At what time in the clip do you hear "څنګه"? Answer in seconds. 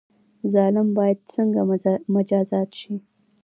1.33-1.61